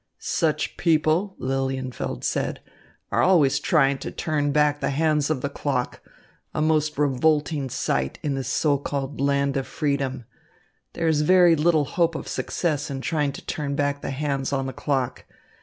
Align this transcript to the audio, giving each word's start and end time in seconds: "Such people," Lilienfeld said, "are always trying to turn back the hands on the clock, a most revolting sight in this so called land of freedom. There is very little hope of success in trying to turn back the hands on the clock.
"Such 0.17 0.77
people," 0.77 1.35
Lilienfeld 1.39 2.23
said, 2.23 2.59
"are 3.11 3.21
always 3.21 3.59
trying 3.59 3.99
to 3.99 4.09
turn 4.09 4.51
back 4.51 4.79
the 4.79 4.89
hands 4.89 5.29
on 5.29 5.41
the 5.41 5.47
clock, 5.49 6.01
a 6.55 6.59
most 6.59 6.97
revolting 6.97 7.69
sight 7.69 8.17
in 8.23 8.33
this 8.33 8.47
so 8.47 8.79
called 8.79 9.21
land 9.21 9.57
of 9.57 9.67
freedom. 9.67 10.25
There 10.93 11.07
is 11.07 11.21
very 11.21 11.55
little 11.55 11.85
hope 11.85 12.15
of 12.15 12.27
success 12.27 12.89
in 12.89 13.01
trying 13.01 13.31
to 13.33 13.45
turn 13.45 13.75
back 13.75 14.01
the 14.01 14.09
hands 14.09 14.51
on 14.51 14.65
the 14.65 14.73
clock. 14.73 15.25